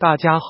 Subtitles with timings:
[0.00, 0.46] 大家好，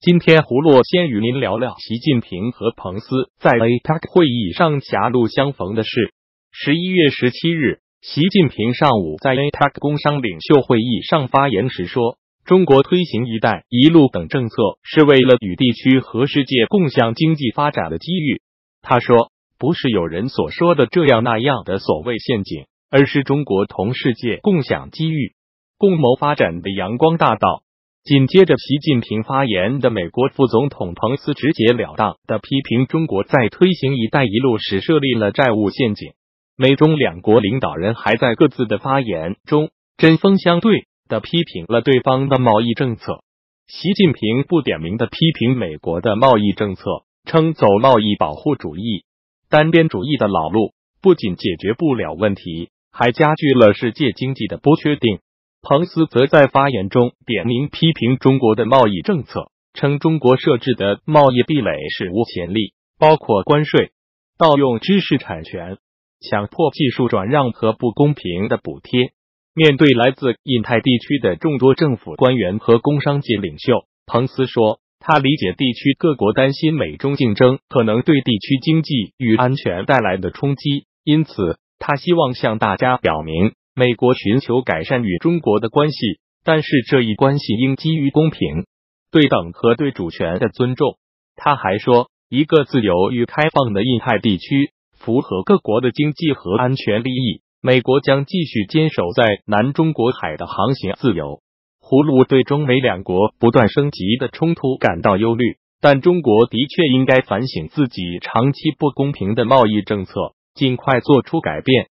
[0.00, 6.12] 今天胡洛先与您聊聊习近平和彭斯在 APEC 会议上狭路相逢的事。
[6.50, 18.42] 十一月十七日，习近平上午在 APEC 工商领袖会议上发言时说：“中国推行‘一带一路’等政策，是为了与地区和世界共享经济发展的机遇。”
[18.82, 25.34] 他说：“不是有人所说的这样那样的所谓陷阱，而是中国同世界共享机遇。”
[25.78, 27.62] 共谋发展的阳光大道。
[28.04, 36.12] 紧接着习近平发言的美国副总统彭斯直截了当的批评中国在推行“一带一路”时设立了债务陷阱。
[36.56, 43.22] 美中两国领导人还在各自的发言中针锋相对的批评了对方的贸易政策。
[43.66, 46.82] 习近平不点名的批评美国的贸易政策，
[47.26, 49.04] 称走贸易保护主义、
[49.50, 55.18] 单边主义的老路，不仅解决不了问题，还加剧了世界经济的不确定。
[55.60, 63.90] 彭斯则在发言中点名批评中国的贸易政策，称中国设置的贸易壁垒史无前例，包括关税、
[64.38, 65.78] 盗用知识产权、
[66.20, 69.12] 强迫技术转让和不公平的补贴。
[69.52, 83.52] 面对来自印太地区的众多政府官员和工商界领袖，彭斯说，他理解地区各国担心美中竞争可能对地区经济与安全带来的冲击，因此他希望向大家表明。
[83.78, 88.66] 美国寻求改善与中国的关系，但是这一关系应基于公平、
[89.12, 90.98] 对等和对主权的尊重。
[91.36, 97.42] 他还说，一个自由与开放的印太地区符合各国的经济和安全利益。
[97.60, 101.40] 美国将继续坚守在南中国海的航行自由。
[101.78, 105.44] 胡卢对中美两国不断升级的冲突感到忧虑，
[105.80, 110.12] 但中国的确应该反省自己长期不公平的贸易政策，
[110.54, 111.86] 尽快做出改变。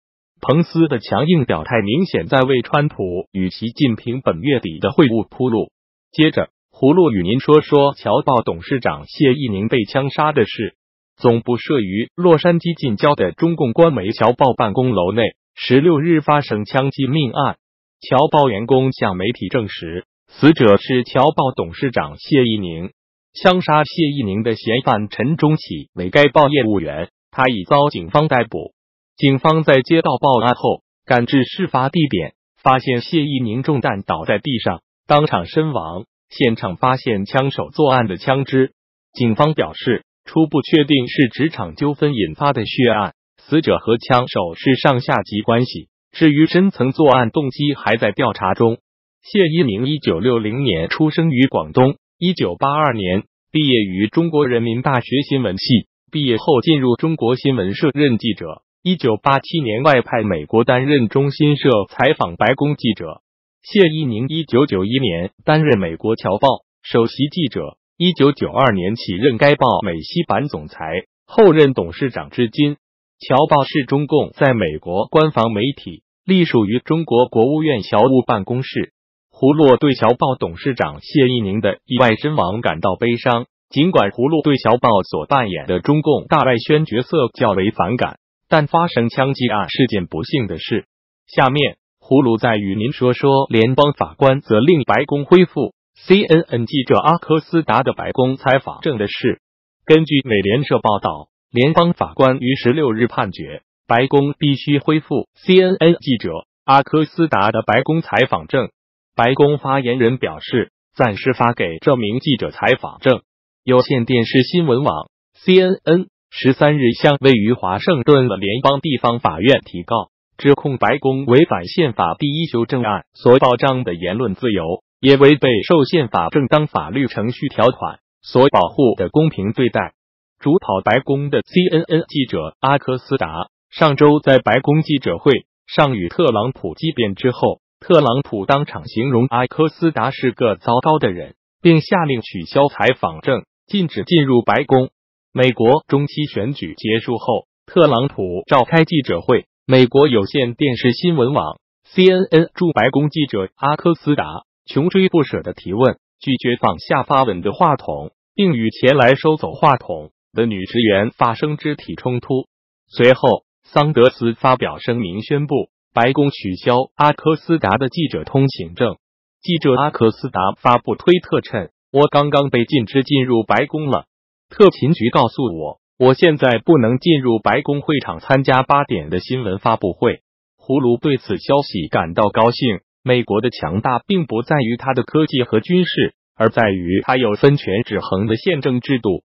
[0.49, 5.73] 彭斯的强硬表态明显在为川普与习近平本月底的会晤铺路。
[6.13, 10.77] 接着，葫芦与您说说侨报董事长谢一宁被枪杀的事。
[11.17, 17.57] 总部设于洛杉矶近郊的中共官媒侨报办公楼内，十六日发生枪击命案。
[18.01, 22.93] 侨报员工向媒体证实，死者是侨报董事长谢一宁。
[23.35, 28.76] 枪杀谢一宁的嫌犯陈忠启为该报业务员，他已遭警方逮捕。
[29.17, 36.05] 警方在接到报案后，赶至事发地点，发现谢一鸣中弹倒在地上，当场身亡。
[36.29, 38.73] 现场发现枪手作案的枪支。
[39.15, 45.89] 警方表示，初步确定是职场纠纷引发的血案，死者和枪手是上下级关系。
[46.13, 48.77] 至于深层作案动机，还在调查中。
[49.23, 58.61] 谢一鸣一九六零年出生于广东，一九八二年毕业于中国人民大学新闻系，毕业后进入中国新闻社任记者。
[58.89, 63.21] 一九八七年外派美国担任中新社采访白宫记者。
[63.61, 66.47] 谢一宁一九九一年担任美国侨报
[66.85, 70.79] 首席记者，一九九二年起任该报美西版总裁，
[71.27, 72.77] 后任董事长至今。
[73.19, 78.93] 侨报是中共在美国官方媒体，隶属于中国国务院侨务办公室。
[79.33, 88.21] 胡洛对侨报董事长谢一宁的意外身亡感到悲伤，尽管胡洛对侨报所扮演的中共大外宣角色较为反感。
[88.49, 90.87] 但发生枪击案是件不幸的事。
[91.27, 95.75] 下面，胡卢再与您说说联邦法官责令白宫恢复
[96.07, 99.41] CNN 记者阿科斯达的白宫采访证的事。
[99.85, 108.71] 根据美联社报道，联邦法官于十六日判决，白宫必须恢复 CNN 记者阿科斯达的白宫采访证。
[109.15, 113.23] 白宫发言人表示，暂时发给这名记者采访证。
[113.65, 115.09] 有线电视新闻网
[115.43, 116.07] CNN。
[116.31, 129.95] 十三日向位于华盛顿的联邦地方法院提告，指控白宫违反宪法第一修正案所保障的言论自由，也违背受宪法正当法律程序条款所保护的公平对待。
[130.39, 144.91] 主跑白宫的 CNN 记者阿科斯达上周在白宫记者会上与特朗普激辩之后，特朗普当场形容阿科斯达是个糟糕的人，并下令取消采访证，禁止进入白宫。
[145.39, 149.45] 美国中期选举结束后，特朗普召开记者会。
[149.67, 151.59] 美国有线电视新闻网
[151.93, 154.25] CNN 驻白宫记者阿科斯达
[154.65, 162.47] 穷追不舍的提问，拒绝放下发文的话筒，并与前来收走话筒的女职员发生肢体冲突。
[162.89, 168.97] 随后，桑德斯发表声明，宣布白宫取消阿科斯达的记者通行证。
[169.43, 174.07] 记者阿科斯达发布推特称：“我刚刚被禁止进入白宫了。”
[174.49, 180.21] 特勤局告诉我，我现在不能进入白宫会场参加八点的新闻发布会。
[180.57, 182.81] 胡卢对此消息感到高兴。
[183.03, 189.23] 美国的强大并不在于它的科技和军事，而在于它有分权制衡的宪政制度。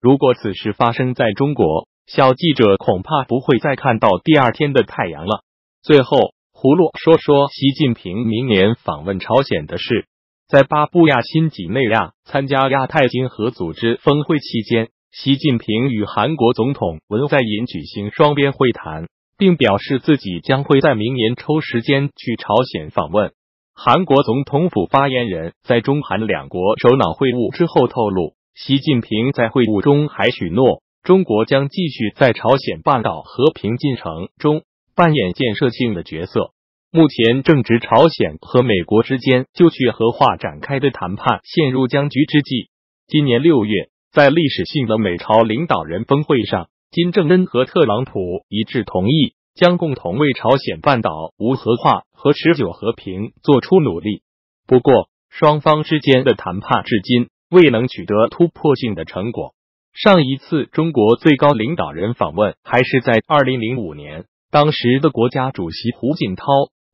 [0.00, 5.42] 如果此事发生在中国，小记者恐怕不会再看到第二天的太阳了。
[5.82, 10.06] 最后，胡洛说说习近平明年访问朝鲜的事。
[10.48, 23.32] 在巴布亚新几内亚参加亚太经合组织峰会期间，习近平与韩国总统文在寅举行双边会谈，并表示自己将会在明年抽时间去朝鲜访问。
[23.74, 34.62] 韩国总统府发言人，在中韩两国首脑会晤之后透露，习近平在会晤中还许诺，中国将继续在朝鲜半岛和平进程中
[34.96, 36.52] 扮演建设性的角色。
[36.90, 42.70] 目前正值朝鲜和美国之间就去核化展开的谈判陷入僵局之际。
[43.06, 54.22] 今年六月，在历史性的美朝领导人峰会上，金正恩和特朗普一致同意将共同为朝鲜半岛无核化和持久和平做出努力。
[54.66, 59.52] 不过，双方之间的谈判至今未能取得突破性的成果。
[59.92, 66.44] 上一次中国最高领导人访问还是在二零零五年，当时的国家主席胡锦涛。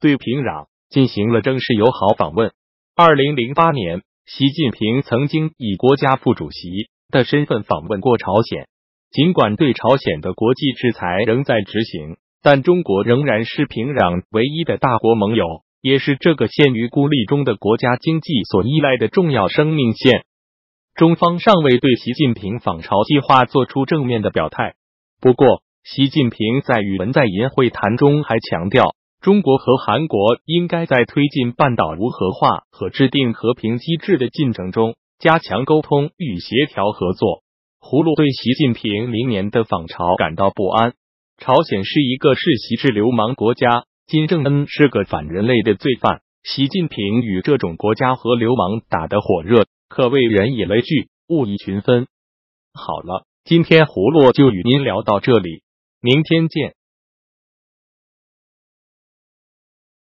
[0.01, 2.53] 对平壤进行了正式友好访问。
[2.97, 8.69] 二零零八年，习近平曾经以国家副主席的身份访问过朝鲜。
[9.11, 15.45] 尽管对朝鲜的国际制裁仍在执行，但中国仍然是平壤唯一的大国盟友，
[15.81, 20.25] 也是这个陷于孤立中的国家经济所依赖的重要生命线。
[20.95, 24.75] 中方尚未对习近平访朝计划做出正面的表态。
[25.21, 28.95] 不过，习近平在与文在寅会谈中还强调。
[29.25, 37.43] 中国和韩国应该在推进半岛无核化和制定和平机制的进程中加强沟通与协调合作。
[37.81, 40.93] 胡卢对习近平明年的访朝感到不安。
[41.39, 46.21] 朝鲜是一个世袭制流氓国家，金正恩是个反人类的罪犯。
[46.43, 52.09] 习近平与这种国家和流氓打得火热，可谓人以类聚，物以群分。
[52.75, 55.63] 好了，今天胡洛就与您聊到这里，
[56.03, 56.75] 明天见。